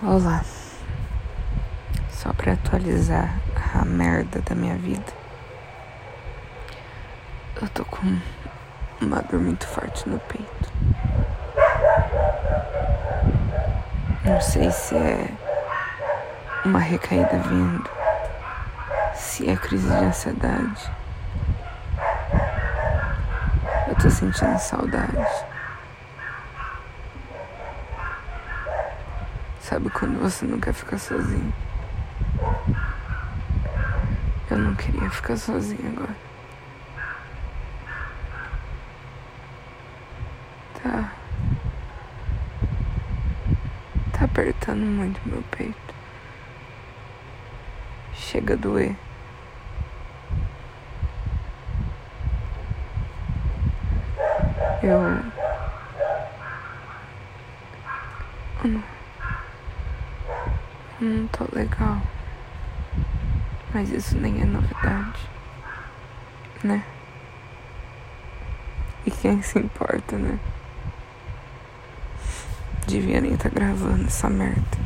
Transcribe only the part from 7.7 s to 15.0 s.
tô com uma dor muito forte no peito. Não sei se